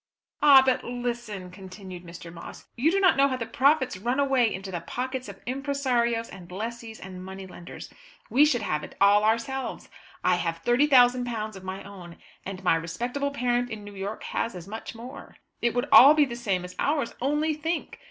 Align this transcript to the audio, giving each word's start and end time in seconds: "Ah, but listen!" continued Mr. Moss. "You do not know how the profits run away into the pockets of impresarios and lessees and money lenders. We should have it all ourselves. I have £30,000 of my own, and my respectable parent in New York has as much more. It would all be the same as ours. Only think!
"Ah, 0.41 0.63
but 0.65 0.83
listen!" 0.83 1.51
continued 1.51 2.03
Mr. 2.03 2.33
Moss. 2.33 2.65
"You 2.75 2.89
do 2.89 2.99
not 2.99 3.15
know 3.15 3.27
how 3.27 3.37
the 3.37 3.45
profits 3.45 3.97
run 3.99 4.19
away 4.19 4.51
into 4.51 4.71
the 4.71 4.81
pockets 4.81 5.29
of 5.29 5.39
impresarios 5.45 6.27
and 6.27 6.51
lessees 6.51 6.99
and 6.99 7.23
money 7.23 7.45
lenders. 7.45 7.93
We 8.27 8.43
should 8.43 8.63
have 8.63 8.83
it 8.83 8.95
all 8.99 9.23
ourselves. 9.23 9.89
I 10.23 10.37
have 10.37 10.63
£30,000 10.63 11.55
of 11.55 11.63
my 11.63 11.83
own, 11.83 12.17
and 12.43 12.63
my 12.63 12.73
respectable 12.77 13.29
parent 13.29 13.69
in 13.69 13.83
New 13.83 13.93
York 13.93 14.23
has 14.23 14.55
as 14.55 14.67
much 14.67 14.95
more. 14.95 15.35
It 15.61 15.75
would 15.75 15.87
all 15.91 16.15
be 16.15 16.25
the 16.25 16.35
same 16.35 16.65
as 16.65 16.75
ours. 16.79 17.13
Only 17.21 17.53
think! 17.53 17.99